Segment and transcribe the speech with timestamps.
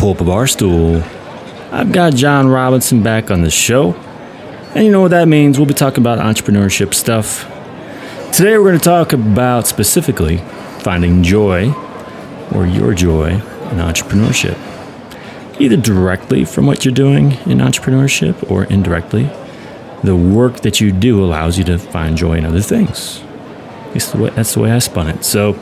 [0.00, 1.02] pull up a bar stool.
[1.70, 3.92] I've got John Robinson back on the show.
[4.74, 5.58] And you know what that means?
[5.58, 7.44] We'll be talking about entrepreneurship stuff.
[8.32, 10.38] Today we're going to talk about specifically
[10.78, 11.70] finding joy
[12.54, 14.58] or your joy in entrepreneurship.
[15.60, 19.24] Either directly from what you're doing in entrepreneurship or indirectly.
[20.02, 23.20] The work that you do allows you to find joy in other things.
[23.88, 25.26] At least that's the way I spun it.
[25.26, 25.52] So,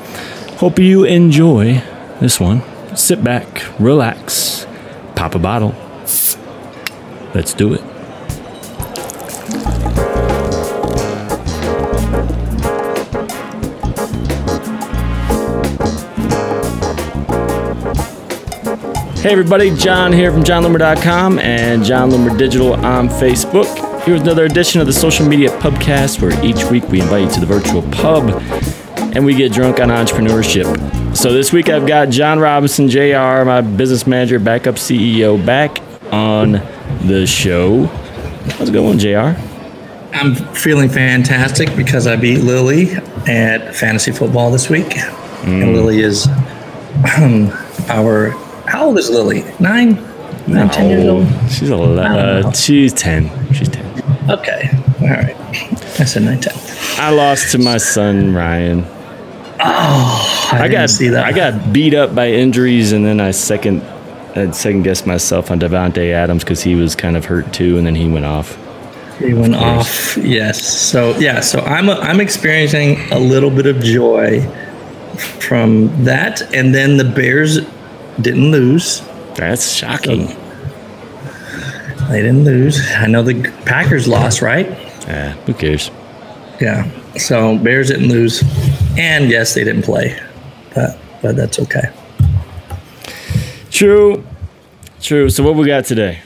[0.59, 1.83] hope you enjoy
[2.21, 2.63] this one.
[2.99, 4.67] Sit back, relax,
[5.15, 5.73] pop a bottle.
[7.33, 7.81] Let's do it.
[19.21, 24.03] Hey everybody, Jon here from jonloomer.com and Jon Loomer Digital on Facebook.
[24.03, 27.41] Here's another edition of the social media pubcast where each week we invite you to
[27.41, 28.43] the virtual pub
[29.15, 30.98] and we get drunk on entrepreneurship.
[31.15, 35.81] So this week I've got John Robinson, JR, my business manager, backup CEO, back
[36.13, 36.53] on
[37.07, 37.87] the show.
[38.57, 39.35] How's it going, JR?
[40.17, 42.93] I'm feeling fantastic because I beat Lily
[43.27, 44.87] at fantasy football this week.
[44.87, 45.63] Mm.
[45.63, 46.29] And Lily is
[47.17, 47.51] um,
[47.89, 48.31] our,
[48.69, 49.43] how old is Lily?
[49.59, 49.95] Nine?
[50.47, 51.27] Nine, 10 years old?
[51.51, 52.49] She's a I don't know.
[52.49, 53.53] uh, she's ten.
[53.53, 53.85] She's ten.
[54.31, 54.71] Okay.
[55.01, 55.37] All right.
[56.01, 56.55] I said nine, 10.
[57.01, 58.85] I lost to my son Ryan.
[59.61, 61.25] I, I didn't got see that.
[61.25, 63.83] I got beat up by injuries, and then I second
[64.37, 67.87] I second guessed myself on Davante Adams because he was kind of hurt too, and
[67.87, 68.57] then he went off.
[69.19, 70.17] He went course.
[70.17, 70.25] off.
[70.25, 70.63] Yes.
[70.63, 71.41] So yeah.
[71.41, 74.43] So I'm I'm experiencing a little bit of joy
[75.41, 77.61] from that, and then the Bears
[78.21, 79.03] didn't lose.
[79.35, 80.27] That's shocking.
[82.09, 82.81] They didn't lose.
[82.93, 84.67] I know the Packers lost, right?
[85.07, 85.91] Yeah, who cares?
[86.61, 86.91] Yeah.
[87.17, 88.43] So Bears didn't lose,
[88.99, 90.21] and yes, they didn't play,
[90.75, 91.91] but but that's okay.
[93.71, 94.25] True,
[95.01, 95.31] true.
[95.31, 96.21] So what we got today?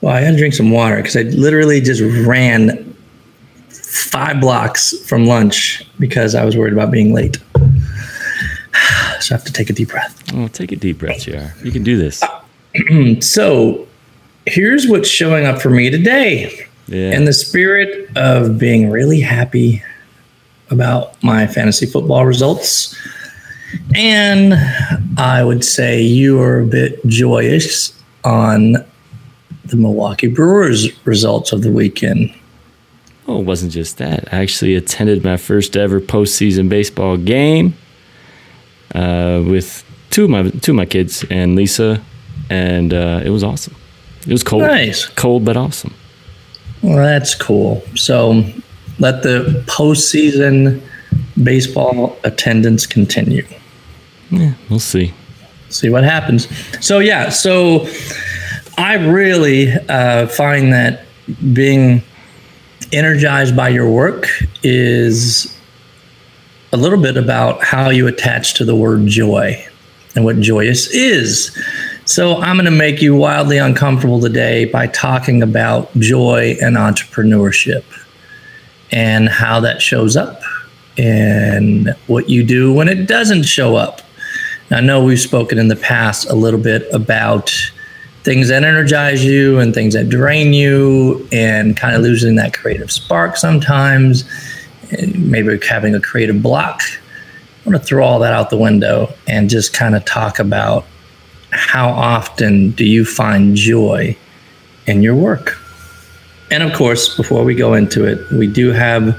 [0.00, 2.96] Well, I had to drink some water because I literally just ran
[3.70, 7.38] five blocks from lunch because I was worried about being late.
[9.20, 10.20] So I have to take a deep breath.
[10.34, 11.54] Oh, take a deep breath, JR.
[11.64, 12.22] You can do this.
[13.20, 13.86] So
[14.46, 16.66] here's what's showing up for me today.
[16.88, 17.14] Yeah.
[17.14, 19.82] In the spirit of being really happy
[20.72, 22.96] about my fantasy football results,
[23.94, 24.54] and
[25.18, 27.92] I would say you are a bit joyous
[28.24, 28.72] on
[29.64, 32.34] the Milwaukee Brewers results of the weekend.
[33.28, 34.32] oh, it wasn't just that.
[34.32, 37.74] I actually attended my first ever postseason baseball game
[38.94, 42.02] uh, with two of my two of my kids and Lisa,
[42.50, 43.74] and uh, it was awesome.
[44.26, 45.06] It was cold, Nice.
[45.06, 45.94] cold but awesome.
[46.82, 47.82] Well, that's cool.
[47.94, 48.44] So
[48.98, 50.82] let the postseason
[51.42, 53.46] baseball attendance continue.
[54.30, 55.12] Yeah, we'll see.
[55.68, 56.48] see what happens.
[56.84, 57.86] So yeah, so
[58.78, 61.04] I really uh, find that
[61.52, 62.02] being
[62.92, 64.28] energized by your work
[64.62, 65.58] is
[66.72, 69.66] a little bit about how you attach to the word joy
[70.14, 71.56] and what joyous is.
[72.04, 77.84] So I'm going to make you wildly uncomfortable today by talking about joy and entrepreneurship
[78.92, 80.42] and how that shows up
[80.98, 84.02] and what you do when it doesn't show up.
[84.70, 87.50] I know we've spoken in the past a little bit about
[88.22, 92.90] things that energize you and things that drain you, and kind of losing that creative
[92.90, 94.24] spark sometimes,
[94.92, 96.80] and maybe having a creative block.
[96.84, 100.86] I want to throw all that out the window and just kind of talk about
[101.50, 104.16] how often do you find joy
[104.86, 105.58] in your work?
[106.52, 109.18] And of course, before we go into it, we do have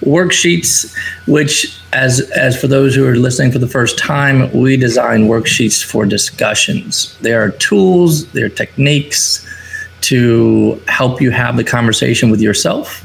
[0.00, 0.96] worksheets
[1.26, 5.84] which as as for those who are listening for the first time we design worksheets
[5.84, 7.18] for discussions.
[7.18, 9.46] There are tools there are techniques
[10.02, 13.04] to help you have the conversation with yourself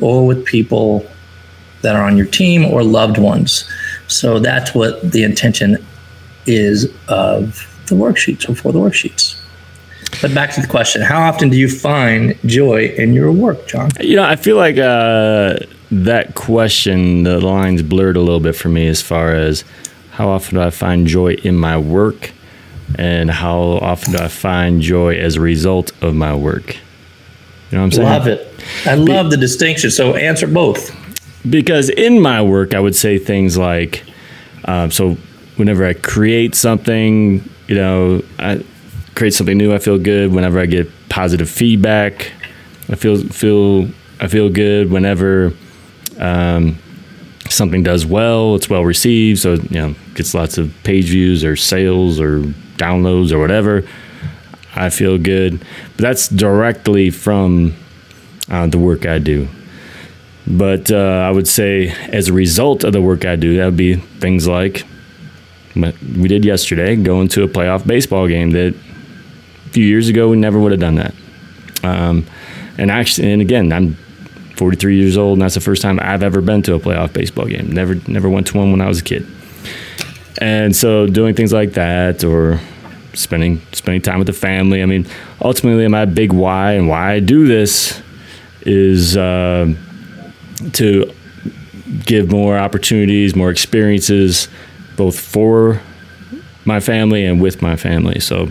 [0.00, 1.06] or with people
[1.82, 3.70] that are on your team or loved ones.
[4.08, 5.76] So that's what the intention
[6.46, 9.36] is of the worksheets or for the worksheets
[10.20, 13.90] but back to the question how often do you find joy in your work Jon
[14.00, 15.58] You know, I feel like uh,
[15.90, 19.64] that question, the lines blurred a little bit for me as far as
[20.12, 22.32] how often do I find joy in my work
[22.96, 26.76] and how often do I find joy as a result of my work.
[27.70, 28.08] You know what I'm saying?
[28.08, 28.64] Love it.
[28.86, 29.90] I love the distinction.
[29.90, 30.94] So answer both.
[31.48, 34.04] because in my work, I would say things like,
[34.64, 35.16] um, so
[35.56, 38.64] whenever I create something, you know, I
[39.20, 40.32] create something new, I feel good.
[40.32, 42.32] Whenever I get positive feedback,
[42.88, 44.90] I feel feel I feel good.
[44.90, 45.52] Whenever
[46.18, 46.78] um,
[47.50, 51.54] something does well, it's well received, so you know, gets lots of page views or
[51.54, 52.40] sales or
[52.78, 53.86] downloads or whatever,
[54.74, 55.58] I feel good.
[55.58, 57.74] But that's directly from
[58.48, 59.48] uh, the work I do.
[60.46, 63.76] But uh, I would say, as a result of the work I do, that would
[63.76, 64.86] be things like
[65.76, 68.74] we did yesterday, going to a playoff baseball game that
[69.72, 71.14] few years ago we never would have done that.
[71.82, 72.26] Um,
[72.78, 73.94] and actually, and again, I'm
[74.56, 77.46] 43 years old, and that's the first time I've ever been to a playoff baseball
[77.46, 77.70] game.
[77.70, 79.26] Never, never went to one when I was a kid.
[80.38, 82.60] And so, doing things like that, or
[83.14, 84.82] spending spending time with the family.
[84.82, 85.06] I mean,
[85.40, 88.00] ultimately, my big why and why I do this
[88.62, 89.72] is uh,
[90.72, 91.12] to
[92.04, 94.48] give more opportunities, more experiences,
[94.96, 95.80] both for
[96.64, 98.20] my family and with my family.
[98.20, 98.50] So,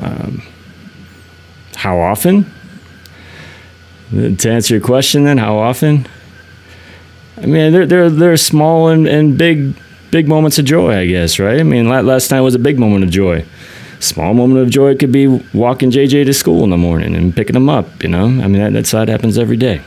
[0.00, 0.42] um,
[1.74, 2.50] how often?
[4.10, 6.06] To answer your question, then, how often?
[7.36, 9.74] I mean, there, there, there are small and, and big,
[10.10, 11.60] big moments of joy, I guess, right?
[11.60, 13.44] I mean, last night was a big moment of joy
[14.00, 17.56] small moment of joy could be walking JJ to school in the morning and picking
[17.56, 18.02] him up.
[18.02, 19.80] You know, I mean that, that's how it happens every day.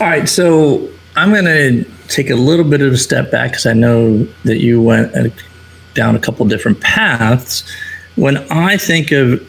[0.00, 3.66] All right, so I'm going to take a little bit of a step back because
[3.66, 5.28] I know that you went uh,
[5.94, 7.64] down a couple different paths.
[8.16, 9.46] When I think of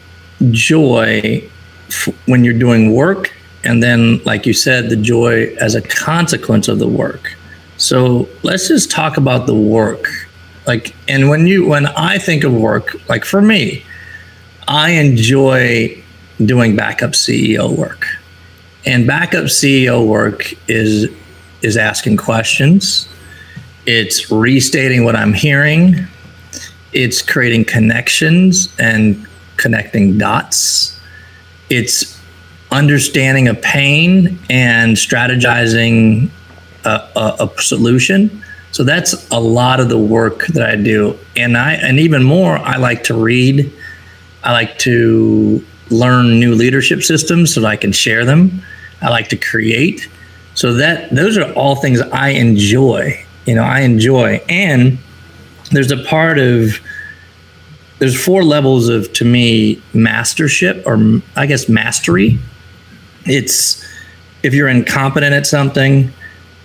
[0.51, 1.47] joy
[1.87, 3.33] f- when you're doing work,
[3.63, 7.35] and then, like you said, the joy as a consequence of the work.
[7.77, 10.07] So let's just talk about the work
[10.67, 13.83] like and when you when i think of work like for me
[14.67, 15.95] i enjoy
[16.45, 18.05] doing backup ceo work
[18.85, 21.09] and backup ceo work is
[21.61, 23.07] is asking questions
[23.85, 26.07] it's restating what i'm hearing
[26.95, 29.27] it's creating connections and
[29.57, 30.99] connecting dots
[31.69, 32.19] it's
[32.71, 36.29] understanding a pain and strategizing
[36.85, 38.43] a, a, a solution
[38.75, 41.17] so that's a lot of the work that I do.
[41.37, 43.71] And I and even more, I like to read.
[44.43, 48.61] I like to learn new leadership systems so that I can share them.
[49.01, 50.09] I like to create.
[50.55, 53.25] So that those are all things I enjoy.
[53.45, 54.43] You know, I enjoy.
[54.49, 54.97] And
[55.71, 56.77] there's a part of
[57.99, 62.39] there's four levels of to me mastership or I guess mastery.
[63.25, 63.83] It's
[64.43, 66.11] if you're incompetent at something,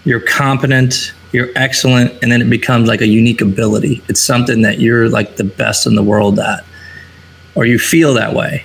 [0.04, 4.02] you're competent you're excellent and then it becomes like a unique ability.
[4.08, 6.64] It's something that you're like the best in the world at
[7.54, 8.64] or you feel that way.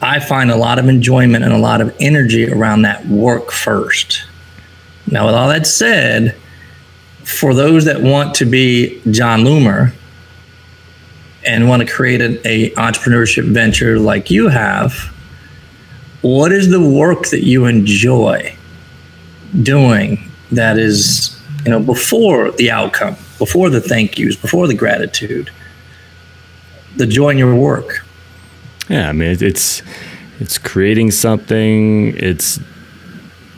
[0.00, 4.24] I find a lot of enjoyment and a lot of energy around that work first.
[5.10, 6.36] Now with all that said
[7.24, 9.92] for those that want to be Jon Loomer
[11.48, 14.92] and want to create an a entrepreneurship venture like you have
[16.22, 18.54] what is the work that you enjoy
[19.62, 25.50] doing that is you know, before the outcome, before the thank yous, before the gratitude,
[26.96, 28.06] the joy in your work.
[28.88, 29.82] Yeah, I mean, it's
[30.40, 32.16] it's creating something.
[32.16, 32.60] It's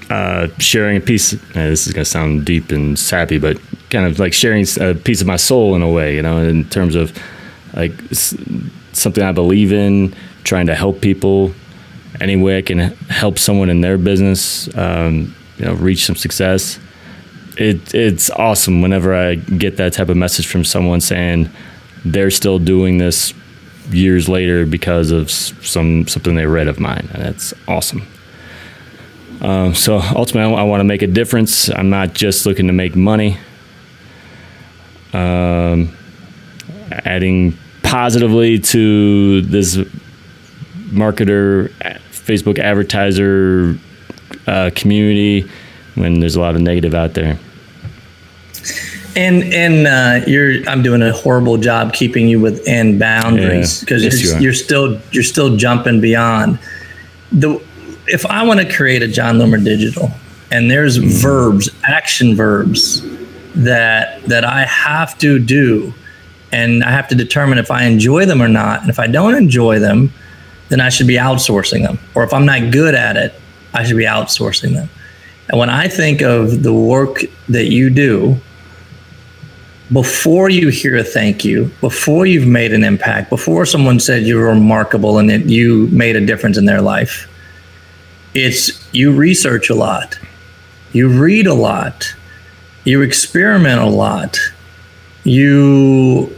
[0.08, 1.34] uh, sharing a piece.
[1.34, 3.60] Uh, this is gonna sound deep and sappy, but
[3.90, 6.16] kind of like sharing a piece of my soul in a way.
[6.16, 7.16] You know, in terms of
[7.74, 10.14] like something I believe in,
[10.44, 11.52] trying to help people
[12.20, 14.68] any way I can help someone in their business.
[14.76, 16.78] Um, you know, reach some success
[17.60, 21.50] it it's awesome whenever I get that type of message from someone saying
[22.04, 23.34] they're still doing this
[23.90, 27.08] years later because of some something they read of mine.
[27.12, 28.06] And that's awesome.
[29.42, 31.70] Um, so ultimately, I, I want to make a difference.
[31.70, 33.38] I'm not just looking to make money.
[35.12, 35.96] Um,
[36.90, 39.76] adding positively to this
[40.90, 41.70] marketer,
[42.10, 43.78] Facebook advertiser
[44.46, 45.48] uh, community
[45.94, 47.38] when there's a lot of negative out there.
[49.16, 54.10] And and uh, you're I'm doing a horrible job keeping you within boundaries because yeah.
[54.10, 56.60] yes, you're, you you're still you're still jumping beyond
[57.32, 57.60] the.
[58.06, 60.12] If I want to create a Jon Loomer digital,
[60.52, 61.22] and there's mm.
[61.22, 63.02] verbs, action verbs
[63.54, 65.92] that that I have to do,
[66.52, 68.80] and I have to determine if I enjoy them or not.
[68.80, 70.12] And if I don't enjoy them,
[70.68, 71.98] then I should be outsourcing them.
[72.14, 73.34] Or if I'm not good at it,
[73.72, 74.88] I should be outsourcing them.
[75.48, 78.40] And when I think of the work that you do,
[79.92, 84.46] before you hear a thank you, before you've made an impact, before someone said you're
[84.46, 87.28] remarkable and that you made a difference in their life,
[88.34, 90.18] it's you research a lot,
[90.92, 92.14] you read a lot,
[92.84, 94.38] you experiment a lot,
[95.24, 96.32] you,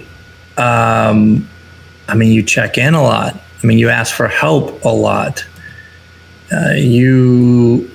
[0.57, 1.49] um,
[2.09, 3.35] I mean, you check in a lot.
[3.63, 5.45] I mean, you ask for help a lot.
[6.53, 7.91] Uh, you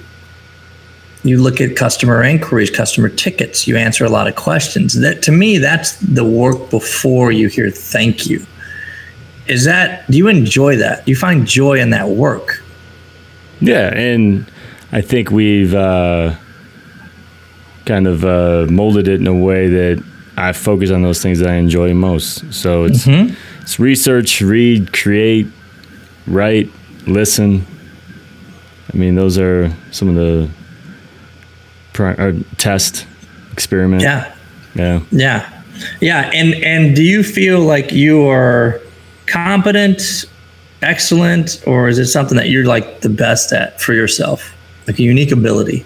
[1.24, 4.94] you look at customer inquiries, customer tickets, you answer a lot of questions.
[5.00, 8.46] That to me, that's the work before you hear thank you.
[9.48, 11.08] Is that do you enjoy that?
[11.08, 12.64] You find joy in that work?
[13.60, 14.50] Yeah, and
[14.92, 16.36] I think we've uh,
[17.86, 20.04] kind of uh, molded it in a way that
[20.38, 22.53] I focus on those things that I enjoy most.
[22.53, 23.34] So it's mm-hmm.
[23.62, 25.48] it's research, read, create,
[26.27, 26.70] write,
[27.08, 27.65] listen.
[28.94, 30.50] I mean, those are some of the
[32.00, 33.08] or test
[33.51, 34.03] experiment.
[34.03, 34.36] Yeah.
[34.75, 35.01] Yeah.
[35.12, 35.63] Yeah.
[36.00, 36.32] Yeah.
[36.34, 38.79] And and do you feel like you are
[39.25, 40.25] competent,
[40.84, 44.56] excellent, or is it something that you're like the best at for yourself?
[44.86, 45.86] Like a unique ability?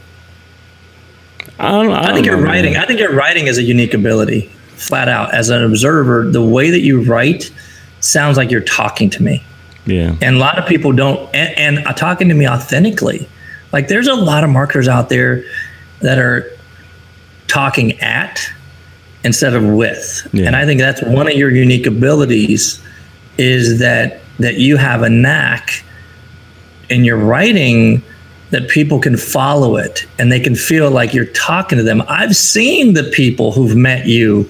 [1.62, 2.76] I don't, I, I think your writing.
[2.76, 5.34] I think your writing is a unique ability, flat out.
[5.34, 7.52] As an observer, the way that you write
[8.00, 9.44] sounds like you're talking to me.
[9.86, 10.16] Yeah.
[10.22, 13.28] And a lot of people don't, and, and uh, talking to me authentically.
[13.72, 15.44] Like there's a lot of marketers out there
[16.02, 16.52] that are
[17.48, 18.42] talking at
[19.24, 20.28] instead of with.
[20.34, 20.48] Yeah.
[20.48, 22.82] And I think that's one of your unique abilities
[23.38, 25.84] is that that you have a knack
[26.90, 28.04] in your writing
[28.52, 32.04] that people can follow it and they can feel like you're talking to them.
[32.08, 34.44] I've seen the people who've met you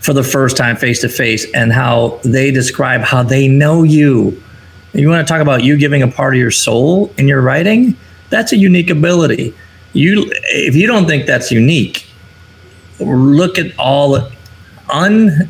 [0.00, 4.42] for the first time face to face and how they describe how they know you.
[4.94, 7.96] You want to talk about you giving a part of your soul in your writing?
[8.30, 9.54] That's a unique ability.
[9.92, 12.06] You if you don't think that's unique,
[12.98, 14.30] look at all
[14.88, 15.48] un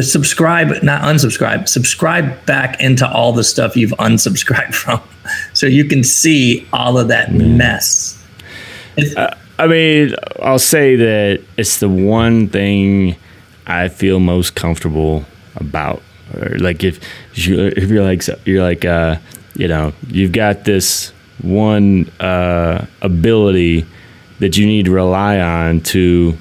[0.00, 5.00] subscribe, not unsubscribe, subscribe back into all the stuff you've unsubscribed from
[5.52, 8.22] so you can see all of that mess.
[9.16, 13.16] Uh, I mean, I'll say that it's the one thing
[13.66, 15.24] I feel most comfortable
[15.56, 16.02] about.
[16.34, 17.00] Or like if
[17.34, 19.16] you if you're like you're like uh,
[19.54, 23.86] you know you've got this one uh, ability
[24.40, 26.36] that you need to rely on to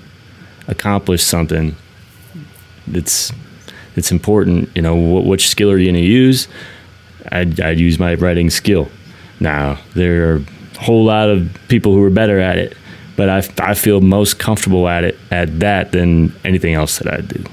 [0.68, 1.76] accomplish something
[2.92, 3.32] it's
[3.96, 4.70] it's important.
[4.76, 6.48] You know, what, which skill are you going to use?
[7.32, 8.90] I'd, I'd use my writing skill.
[9.40, 12.78] Now there are a whole lot of people who are better at it,
[13.16, 17.22] but I, I feel most comfortable at it at that than anything else that I
[17.22, 17.44] do.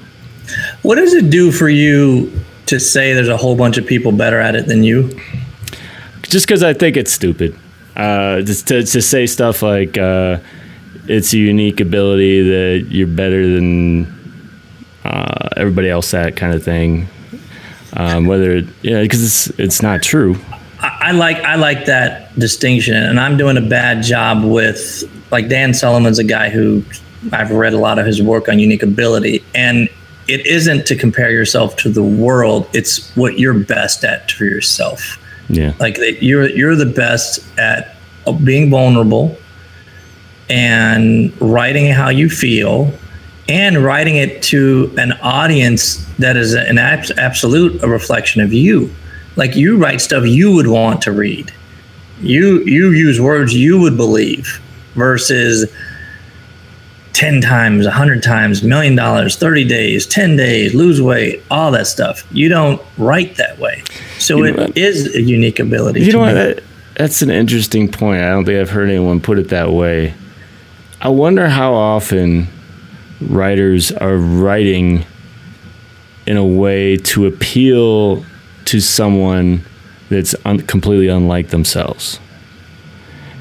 [0.82, 2.32] What does it do for you
[2.66, 5.10] to say there's a whole bunch of people better at it than you?
[6.22, 7.56] Just because I think it's stupid.
[7.96, 10.38] Uh, just to, to say stuff like uh,
[11.06, 14.06] it's a unique ability that you're better than
[15.04, 17.06] uh, everybody else that kind of thing.
[17.94, 20.36] Um, whether yeah, because it's it's not true.
[20.80, 25.48] I, I like I like that distinction, and I'm doing a bad job with like
[25.48, 26.82] Dan Sullivan's a guy who
[27.32, 29.88] I've read a lot of his work on unique ability, and
[30.28, 32.68] it isn't to compare yourself to the world.
[32.72, 35.18] It's what you're best at for yourself.
[35.48, 37.96] Yeah, like you're you're the best at
[38.44, 39.36] being vulnerable
[40.48, 42.92] and writing how you feel
[43.48, 48.90] and writing it to an audience that is an abs- absolute a reflection of you.
[49.36, 51.52] Like you write stuff you would want to read.
[52.20, 54.60] You you use words you would believe
[54.94, 55.72] versus
[57.14, 62.26] 10 times, 100 times, million dollars, 30 days, 10 days, lose weight, all that stuff.
[62.32, 63.82] You don't write that way.
[64.18, 66.02] So you it is a unique ability.
[66.02, 66.34] You know what?
[66.34, 66.62] That,
[66.96, 68.22] that's an interesting point.
[68.22, 70.14] I don't think I've heard anyone put it that way.
[71.00, 72.46] I wonder how often
[73.30, 75.04] writers are writing
[76.26, 78.24] in a way to appeal
[78.64, 79.64] to someone
[80.08, 82.20] that's un- completely unlike themselves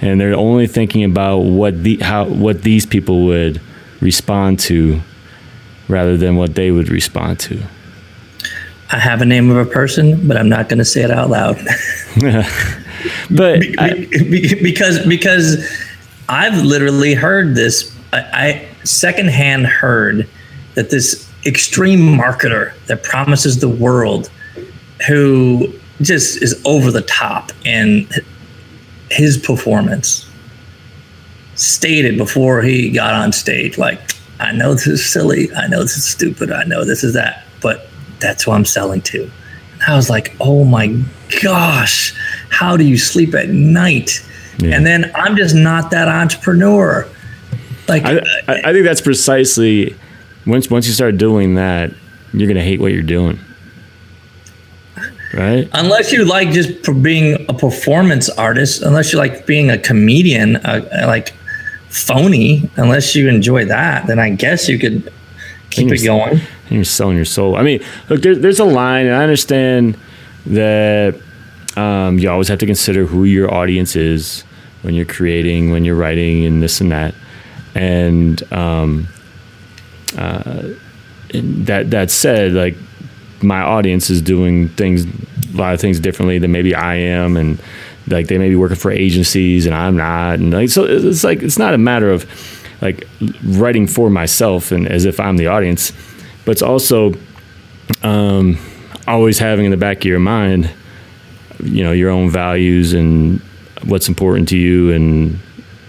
[0.02, 3.62] and they're only thinking about what the how what these people would
[4.02, 5.00] respond to
[5.88, 7.62] rather than what they would respond to
[8.94, 11.30] I have a name of a person, but I'm not going to say it out
[11.30, 11.56] loud.
[13.32, 14.06] but be, I,
[14.62, 15.66] because because
[16.28, 17.96] I've literally heard this.
[18.12, 20.28] I, I secondhand heard
[20.76, 24.30] that this extreme marketer that promises the world,
[25.08, 28.08] who just is over the top in
[29.10, 30.30] his performance,
[31.56, 34.00] stated before he got on stage, like,
[34.40, 37.46] I know this is silly, I know this is stupid, I know this is that,
[37.62, 37.88] but
[38.20, 39.24] that's who I'm selling to.
[39.24, 41.04] And I was like, oh my
[41.42, 42.14] gosh,
[42.50, 44.26] how do you sleep at night?
[44.60, 44.76] Yeah.
[44.76, 47.08] And then I'm just not that entrepreneur.
[47.88, 49.96] Like I, I, I think that's precisely
[50.46, 51.92] once once you start doing that,
[52.34, 53.40] you're gonna hate what you're doing.
[55.34, 55.70] Right?
[55.74, 61.06] Unless you like just being a performance artist, unless you like being a comedian, uh,
[61.08, 61.34] like
[61.88, 65.12] phony, unless you enjoy that, then I guess you could
[65.70, 66.42] keep it going.
[66.70, 67.56] You're selling your soul.
[67.56, 69.98] I mean, look, there, there's a line, and I understand
[70.48, 71.20] that
[71.78, 74.44] um, you always have to consider who your audience is
[74.82, 77.14] when you're creating, when you're writing, and this and that.
[77.76, 79.08] And, um,
[80.18, 80.74] uh,
[81.34, 82.76] that that said, like
[83.42, 85.06] my audience is doing things,
[85.54, 87.62] a lot of things differently than maybe I am, and
[88.08, 91.42] like they may be working for agencies and I'm not, and like so it's like
[91.42, 92.26] it's not a matter of
[92.82, 93.08] like
[93.44, 95.94] writing for myself and as if I'm the audience,
[96.46, 97.14] but it's also
[98.04, 98.58] um,
[99.08, 100.70] always having in the back of your mind,
[101.64, 103.40] you know, your own values and
[103.84, 105.40] what's important to you and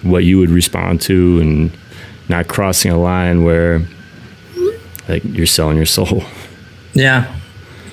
[0.02, 1.70] what you would respond to, and
[2.28, 3.82] not crossing a line where
[5.08, 6.22] like you're selling your soul.
[6.94, 7.38] Yeah.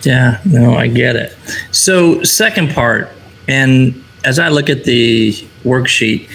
[0.03, 1.35] Yeah, no, I get it.
[1.71, 3.09] So, second part,
[3.47, 6.29] and as I look at the worksheet,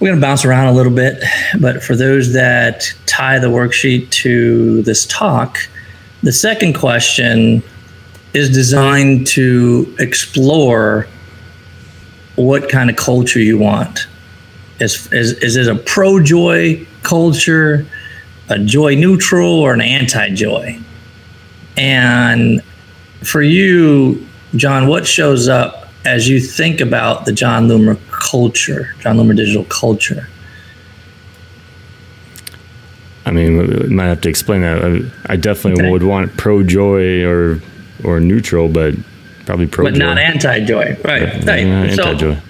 [0.00, 1.22] we're going to bounce around a little bit,
[1.60, 5.58] but for those that tie the worksheet to this talk,
[6.22, 7.62] the second question
[8.32, 11.06] is designed to explore
[12.36, 14.06] what kind of culture you want.
[14.80, 17.86] Is, is, is it a pro joy culture,
[18.48, 20.78] a joy neutral, or an anti joy?
[21.76, 22.62] And
[23.22, 24.26] for you,
[24.56, 29.64] Jon, what shows up as you think about the Jon Loomer culture, Jon Loomer digital
[29.64, 30.28] culture?
[33.26, 35.10] I mean, we might have to explain that.
[35.26, 35.90] I definitely okay.
[35.90, 37.60] would want pro joy or
[38.04, 38.94] or neutral, but
[39.46, 39.86] probably pro.
[39.86, 41.22] Joy But not anti joy, right?
[41.22, 41.48] right.
[41.48, 42.34] anti joy.
[42.34, 42.40] So,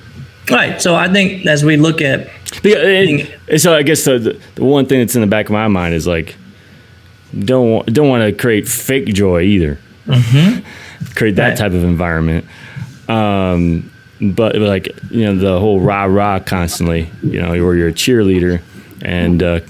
[0.51, 0.81] right.
[0.81, 2.29] So I think as we look at,
[2.65, 5.95] and so I guess the, the one thing that's in the back of my mind
[5.95, 6.37] is like,
[7.39, 9.79] don't don't want to create fake joy either.
[10.07, 10.67] Mm-hmm.
[11.15, 11.59] create that right.
[11.59, 12.47] type of environment.
[13.09, 17.93] Um, but like you know the whole rah rah constantly, you know, where you're a
[17.93, 18.63] cheerleader
[19.03, 19.43] and.
[19.43, 19.61] Uh,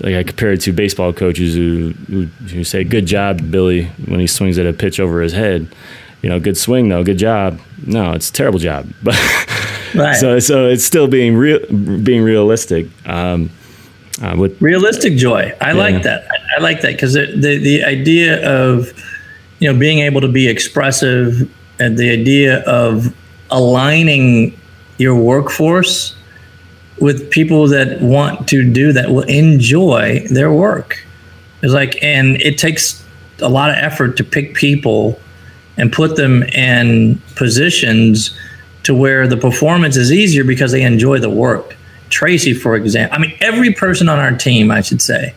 [0.00, 4.20] like I compare it to baseball coaches who, who, who say "Good job, Billy" when
[4.20, 5.66] he swings at a pitch over his head.
[6.22, 7.58] You know, good swing though, good job.
[7.84, 8.88] No, it's a terrible job.
[9.02, 9.16] But
[9.94, 10.16] right.
[10.16, 11.60] so so it's still being real,
[12.02, 12.86] being realistic.
[13.06, 13.50] Um,
[14.20, 15.72] uh, with realistic joy, I yeah.
[15.72, 16.26] like that.
[16.30, 18.92] I, I like that because the, the the idea of
[19.58, 23.14] you know being able to be expressive and the idea of
[23.50, 24.58] aligning
[24.98, 26.14] your workforce
[27.00, 31.04] with people that want to do that will enjoy their work.
[31.62, 33.04] It's like, and it takes
[33.40, 35.18] a lot of effort to pick people
[35.76, 38.38] and put them in positions
[38.84, 41.76] to where the performance is easier because they enjoy the work.
[42.10, 45.34] Tracy, for example, I mean, every person on our team, I should say,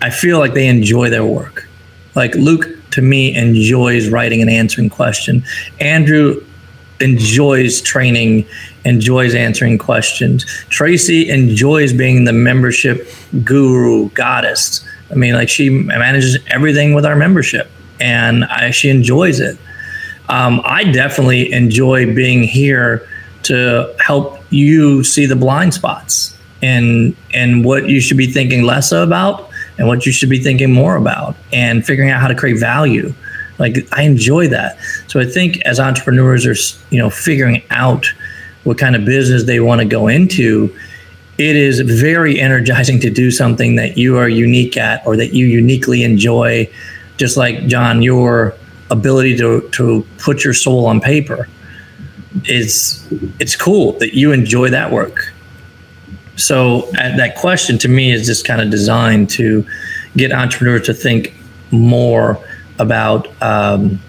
[0.00, 1.66] I feel like they enjoy their work.
[2.14, 5.44] Like Luke, to me, enjoys writing and answering questions.
[5.80, 6.44] Andrew
[7.00, 8.46] enjoys training,
[8.84, 10.44] enjoys answering questions.
[10.68, 13.08] Tracy enjoys being the membership
[13.44, 14.86] guru, goddess.
[15.10, 19.58] I mean, like she manages everything with our membership, and I, she enjoys it.
[20.28, 23.08] Um, I definitely enjoy being here
[23.44, 28.90] to help you see the blind spots and and what you should be thinking less
[28.92, 32.58] about and what you should be thinking more about and figuring out how to create
[32.58, 33.14] value
[33.58, 34.78] like I enjoy that.
[35.08, 36.54] So I think as entrepreneurs are,
[36.90, 38.06] you know, figuring out
[38.64, 40.74] what kind of business they want to go into,
[41.38, 45.46] it is very energizing to do something that you are unique at or that you
[45.46, 46.68] uniquely enjoy.
[47.16, 48.54] Just like Jon, your
[48.90, 51.48] ability to to put your soul on paper
[52.44, 53.06] is
[53.40, 55.32] it's cool that you enjoy that work.
[56.36, 59.66] So that question to me is just kind of designed to
[60.16, 61.34] get entrepreneurs to think
[61.70, 62.38] more
[62.78, 64.00] about um,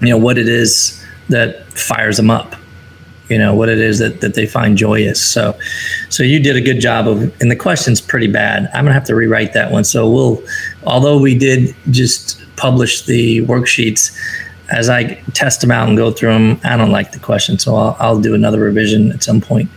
[0.00, 2.56] you know what it is that fires them up
[3.32, 5.18] you know what it is that, that they find joyous.
[5.18, 5.58] So
[6.10, 8.68] so you did a good job of and the question's pretty bad.
[8.74, 9.84] I'm gonna have to rewrite that one.
[9.84, 10.42] So we'll
[10.84, 14.16] although we did just publish the worksheets.
[14.70, 15.02] As i
[15.40, 18.20] test them out and go through them i don't like the question so i'll, I'll
[18.28, 19.68] do another revision at some point.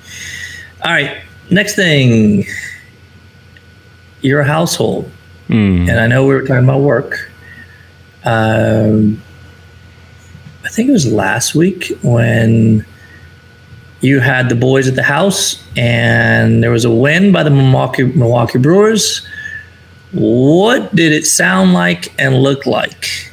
[0.85, 1.11] All right
[1.49, 2.45] next thing.
[4.21, 5.11] Your household.
[5.49, 5.89] Mm.
[5.89, 7.31] and i know we were talking about work.
[8.23, 9.21] Um,
[10.65, 12.85] I think it was last week when
[14.01, 18.03] you had the boys at the house and there was a win by the Milwaukee,
[18.03, 19.27] Milwaukee Brewers.
[20.15, 23.31] What did it sound like and look like?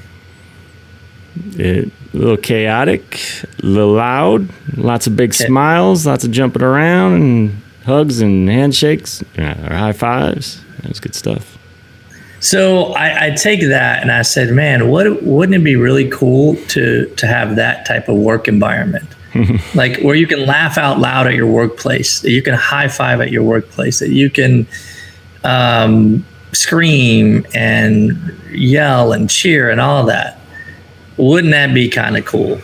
[1.53, 3.19] It, a little chaotic,
[3.63, 5.47] a little loud, lots of big okay.
[5.47, 10.61] smiles, lots of jumping around and hugs and handshakes or high fives.
[10.81, 11.59] That was good stuff.
[12.41, 16.57] So I, I, take that and I said, man, what wouldn't it be really cool
[16.69, 19.09] to to have that type of work environment?
[19.75, 23.21] like where you can laugh out loud at your workplace, that you can high five
[23.21, 24.67] at your workplace, that you can
[25.45, 28.17] um, scream and
[28.51, 30.39] yell and cheer and all that.
[31.17, 32.61] Wouldn't that be kind of cool?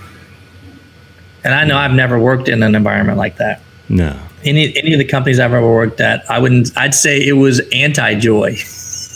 [1.44, 3.62] And I know I've never worked in an environment like that.
[3.88, 4.18] No.
[4.44, 6.77] Any any of the companies I've ever worked at, I wouldn't.
[6.77, 8.57] I'd say it was anti joy.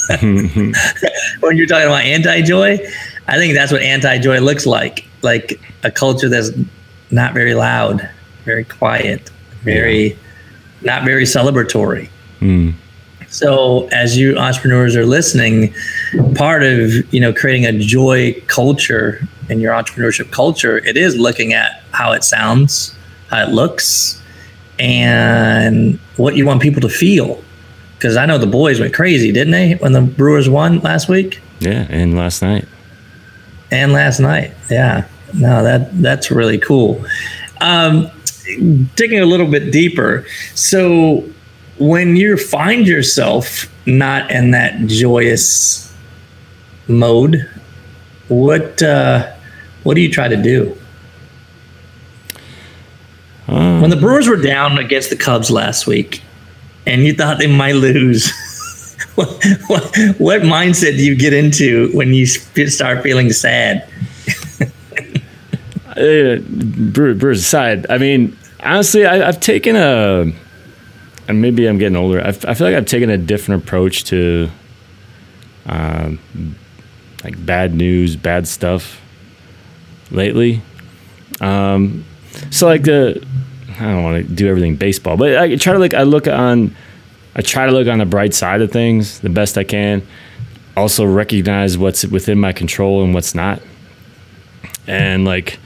[0.20, 2.78] when you're talking about anti joy,
[3.28, 5.06] I think that's what anti joy looks like.
[5.22, 6.50] Like a culture that's
[7.10, 8.08] not very loud,
[8.44, 9.30] very quiet,
[9.62, 10.16] very yeah.
[10.82, 12.08] not very celebratory.
[12.40, 12.74] Mm.
[13.32, 15.74] So as you entrepreneurs are listening,
[16.34, 21.54] part of you know creating a joy culture in your entrepreneurship culture, it is looking
[21.54, 22.94] at how it sounds,
[23.28, 24.22] how it looks,
[24.78, 27.42] and what you want people to feel.
[27.96, 31.40] Because I know the boys went crazy, didn't they, when the Brewers won last week?
[31.60, 32.68] Yeah, and last night.
[33.70, 35.06] And last night, yeah.
[35.32, 37.02] No, that that's really cool.
[37.62, 38.10] Um,
[38.94, 41.24] digging a little bit deeper, so
[41.82, 45.92] when you find yourself not in that joyous
[46.86, 47.48] mode,
[48.28, 49.32] what uh,
[49.82, 50.76] what do you try to do?
[53.48, 56.22] Um, when the Brewers were down against the Cubs last week,
[56.86, 58.30] and you thought they might lose,
[59.16, 59.28] what,
[59.66, 63.88] what, what mindset do you get into when you start feeling sad?
[65.88, 70.32] uh, Brewers aside, I mean, honestly, I, have taken a,
[71.28, 72.20] and maybe I'm getting older.
[72.20, 74.50] I, I feel like I've taken a different approach to,
[75.66, 76.18] um,
[77.24, 79.00] like bad news, bad stuff
[80.10, 80.62] lately.
[81.40, 82.04] Um,
[82.50, 83.24] so like the
[83.78, 86.74] I don't want to do everything baseball, but I try to like I look on
[87.34, 90.06] I try to look on the bright side of things the best I can.
[90.76, 93.60] Also recognize what's within my control and what's not.
[94.86, 95.58] And like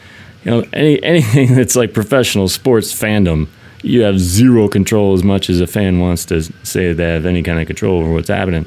[0.44, 3.48] you know any anything that's like professional sports fandom,
[3.86, 7.42] you have zero control as much as a fan wants to say they have any
[7.42, 8.66] kind of control over what's happening.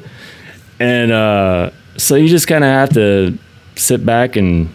[0.78, 3.38] And uh, so you just kind of have to
[3.76, 4.74] sit back and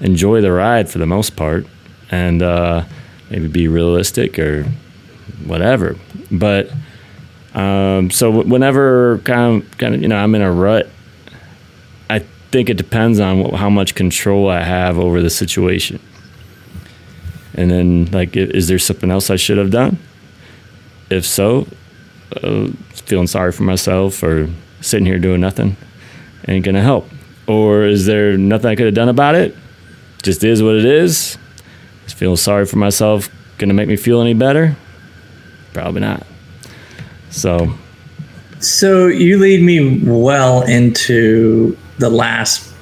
[0.00, 1.66] enjoy the ride for the most part,
[2.10, 2.84] and uh,
[3.30, 4.64] maybe be realistic or
[5.44, 5.96] whatever.
[6.32, 6.72] But
[7.54, 10.88] um, so whenever kind of, kind of you know I'm in a rut,
[12.08, 16.00] I think it depends on how much control I have over the situation.
[17.54, 19.98] And then, like, is there something else I should have done?
[21.10, 21.66] If so,
[22.42, 24.48] uh, feeling sorry for myself or
[24.80, 25.76] sitting here doing nothing
[26.48, 27.08] ain't gonna help.
[27.46, 29.56] Or is there nothing I could have done about it?
[30.22, 31.38] just is what it is.
[32.04, 33.28] Just feel sorry for myself.
[33.58, 34.76] Gonna make me feel any better?
[35.72, 36.26] Probably not.
[37.30, 37.74] So.
[38.58, 42.74] So you lead me well into the last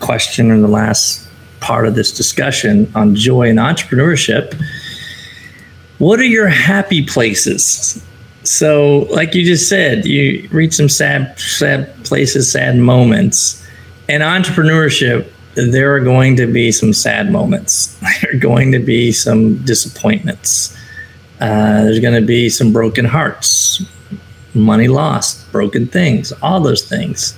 [0.00, 1.21] question or the last
[1.62, 4.54] part of this discussion on joy and entrepreneurship.
[5.98, 8.04] What are your happy places?
[8.42, 13.64] So, like you just said, you reach some sad, sad places, sad moments.
[14.08, 17.98] And entrepreneurship there are going to be some sad moments.
[18.22, 20.76] There are going to be some disappointments.
[21.40, 23.84] Uh, there's going to be some broken hearts,
[24.54, 27.36] money lost, broken things, all those things.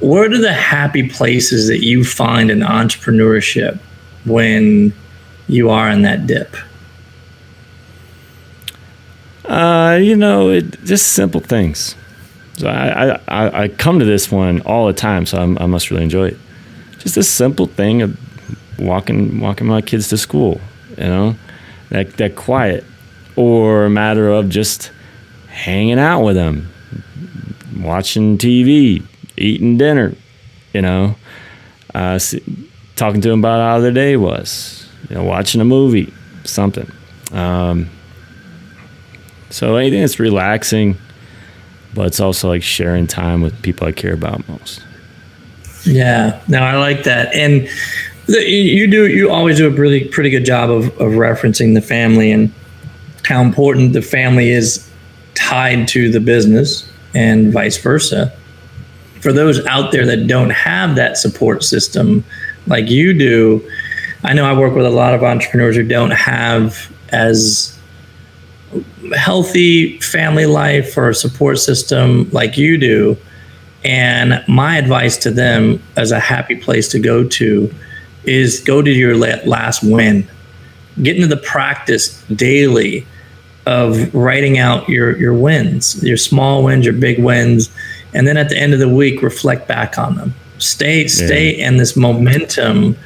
[0.00, 3.78] What are the happy places that you find in entrepreneurship
[4.24, 4.92] when
[5.48, 6.56] you are in that dip?
[9.44, 11.94] Uh, you know, it, just simple things.
[12.56, 15.90] So I, I, I come to this one all the time, so I'm, i must
[15.90, 16.38] really enjoy it
[17.04, 18.18] just a simple thing of
[18.80, 20.60] walking walking my kids to school,
[20.96, 21.36] you know,
[21.90, 22.84] that that quiet,
[23.36, 24.90] or a matter of just
[25.48, 26.72] hanging out with them,
[27.76, 29.02] watching TV,
[29.36, 30.14] eating dinner,
[30.72, 31.16] you know,
[31.94, 32.18] uh,
[32.96, 36.12] talking to him about how their day was, you know, watching a movie,
[36.44, 36.90] something.
[37.32, 37.90] Um,
[39.50, 40.96] so anything that's relaxing,
[41.94, 44.82] but it's also like sharing time with people I care about most.
[45.84, 47.68] Yeah, no, I like that, and
[48.26, 51.82] the, you do you always do a really pretty good job of, of referencing the
[51.82, 52.52] family and
[53.24, 54.88] how important the family is
[55.34, 58.32] tied to the business and vice versa.
[59.24, 62.22] For those out there that don't have that support system
[62.66, 63.66] like you do,
[64.22, 67.78] I know I work with a lot of entrepreneurs who don't have as
[69.16, 73.16] healthy family life or support system like you do
[73.84, 77.72] and my advice to them as a happy place to go to
[78.24, 80.28] is go to your last win.
[81.02, 83.06] Get into the practice daily
[83.66, 87.70] of writing out your, your wins, your small wins, your big wins.
[88.14, 90.34] And then at the end of the week, reflect back on them.
[90.58, 91.68] Stay, stay yeah.
[91.68, 92.96] in this momentum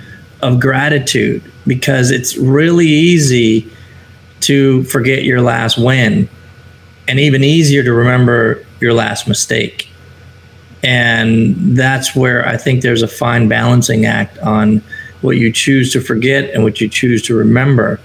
[0.42, 3.70] of gratitude because it's really easy
[4.40, 6.28] to forget your last win
[7.08, 9.88] and even easier to remember your last mistake.
[10.82, 14.82] And that's where I think there's a fine balancing act on
[15.22, 17.98] what you choose to forget and what you choose to remember.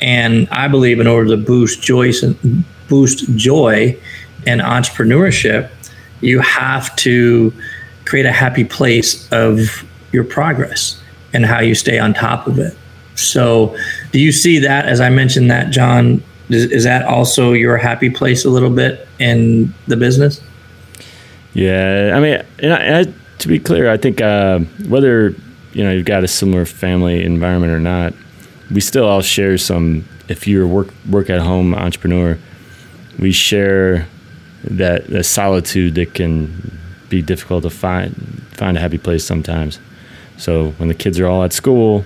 [0.00, 2.12] And I believe in order to boost joy,
[2.88, 3.98] boost joy
[4.46, 5.70] and entrepreneurship,
[6.22, 7.52] you have to
[8.04, 11.00] create a happy place of your progress
[11.32, 12.76] and how you stay on top of it.
[13.14, 13.76] So,
[14.10, 16.22] do you see that as I mentioned that, Jon?
[16.48, 20.40] Is, is that also your happy place a little bit in the business?
[21.54, 25.34] Yeah, I mean, and I, and I, to be clear, I think uh, whether
[25.72, 28.14] you know you've got a similar family environment or not,
[28.70, 30.06] we still all share some.
[30.28, 32.38] If you're work work at home entrepreneur,
[33.18, 34.08] we share
[34.64, 38.14] that solitude that can be difficult to find
[38.52, 39.78] find a happy place sometimes.
[40.38, 42.04] So when the kids are all at school,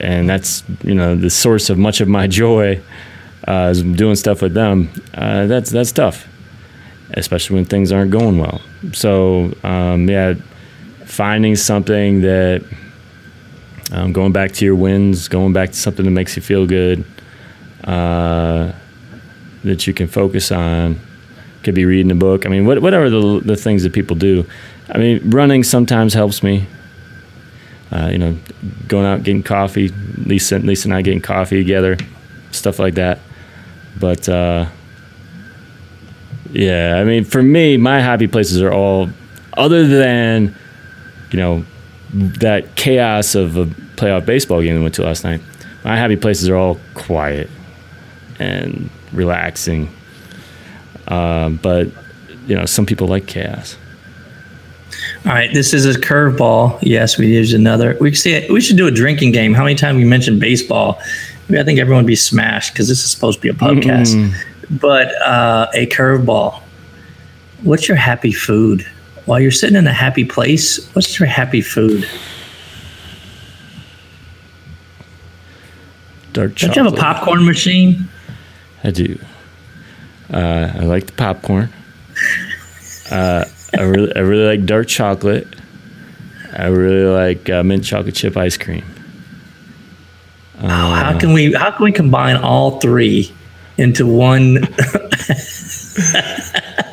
[0.00, 2.80] and that's you know the source of much of my joy
[3.46, 4.90] uh, is doing stuff with them.
[5.14, 6.26] Uh, that's that's tough,
[7.10, 8.60] especially when things aren't going well.
[8.92, 10.34] So um, yeah,
[11.04, 12.64] finding something that
[13.92, 17.04] um, going back to your wins, going back to something that makes you feel good,
[17.84, 18.72] uh,
[19.62, 20.98] that you can focus on.
[21.64, 22.44] Could be reading a book.
[22.46, 24.44] I mean, what, whatever the the things that people do.
[24.88, 26.66] I mean, running sometimes helps me.
[27.90, 28.36] Uh, you know,
[28.86, 29.88] going out getting coffee.
[30.26, 31.96] Lisa, Lisa and I getting coffee together,
[32.50, 33.20] stuff like that.
[33.98, 34.66] But uh,
[36.52, 39.08] yeah, I mean, for me, my happy places are all
[39.56, 40.54] other than
[41.30, 41.64] you know
[42.12, 45.40] that chaos of a playoff baseball game we went to last night.
[45.84, 47.50] My happy places are all quiet
[48.38, 49.88] and relaxing.
[51.08, 51.88] Uh, but
[52.46, 53.76] you know, some people like chaos.
[55.26, 56.78] All right, this is a curveball.
[56.82, 57.96] Yes, we use another.
[58.00, 58.32] We see.
[58.32, 58.50] it.
[58.50, 59.54] We should do a drinking game.
[59.54, 61.00] How many times we mentioned baseball?
[61.50, 64.14] I think everyone would be smashed because this is supposed to be a podcast.
[64.14, 64.76] Mm-hmm.
[64.76, 66.60] But uh, a curveball.
[67.62, 68.86] What's your happy food?
[69.24, 72.06] While you're sitting in a happy place, what's your happy food?
[76.34, 76.74] Dark chocolate.
[76.74, 78.08] Don't you have a popcorn machine?
[78.82, 79.18] I do.
[80.32, 81.68] Uh, I like the popcorn.
[83.10, 83.44] Uh,
[83.76, 85.46] I really, I really like dark chocolate.
[86.56, 88.84] I really like uh, mint chocolate chip ice cream.
[90.58, 93.32] Uh, oh, how can we how can we combine all three
[93.76, 94.62] into one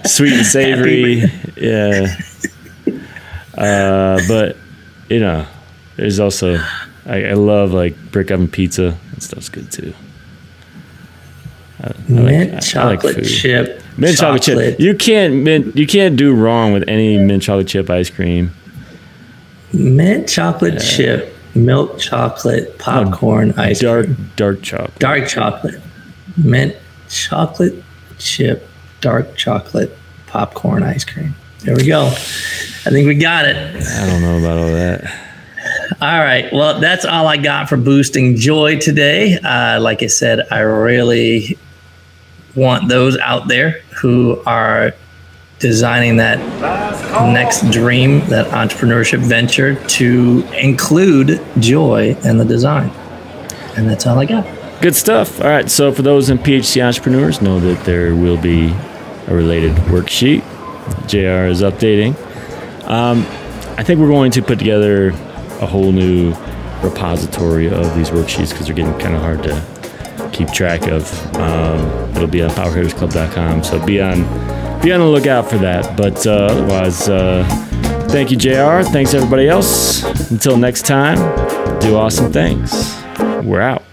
[0.06, 1.24] sweet and savory?
[1.56, 2.18] yeah.
[3.56, 4.58] Uh, but
[5.10, 5.46] you know,
[5.96, 6.58] there's also
[7.06, 8.98] I, I, love like brick oven pizza.
[9.14, 9.94] That stuff's good too.
[11.82, 13.82] I, mint like, chocolate like chip.
[13.98, 14.44] Mint chocolate.
[14.44, 14.80] chocolate chip.
[14.80, 15.76] You can't mint.
[15.76, 18.52] You can't do wrong with any mint chocolate chip ice cream.
[19.74, 20.80] Mint chocolate yeah.
[20.80, 24.32] chip, milk chocolate, popcorn ice dark, cream.
[24.36, 25.00] Dark chocolate.
[25.00, 25.82] Dark chocolate.
[26.38, 26.76] Mint
[27.10, 27.84] chocolate
[28.20, 28.68] chip,
[29.02, 31.36] dark chocolate, popcorn ice cream.
[31.60, 32.08] There we go.
[32.08, 33.56] I think we got it.
[33.56, 35.32] I don't know about all that.
[36.02, 36.52] All right.
[36.52, 39.38] Well, that's all I got for boosting joy today.
[39.38, 41.58] Uh, like I said, I really
[42.56, 44.94] want those out there who are
[45.60, 46.40] designing that
[47.32, 52.90] next dream, that entrepreneurship venture to include joy in the design.
[53.78, 54.46] And that's all I got.
[54.82, 55.40] Good stuff.
[55.40, 55.70] All right.
[55.70, 58.74] So, for those in PHC entrepreneurs, know that there will be
[59.28, 60.42] a related worksheet.
[61.08, 62.16] JR is updating.
[62.88, 63.20] Um,
[63.78, 65.10] I think we're going to put together
[65.62, 66.34] a whole new
[66.84, 69.81] repository of these worksheets because they're getting kind of hard to
[70.32, 71.36] keep track of.
[71.36, 74.22] Um, it'll be on powerhittersclub.com, so be on
[74.82, 75.96] be on the lookout for that.
[75.96, 77.46] But uh, otherwise, uh,
[78.10, 78.84] thank you, JR.
[78.92, 80.04] Thanks everybody else.
[80.32, 81.18] Until next time,
[81.80, 82.72] do awesome things.
[83.44, 83.91] We're out.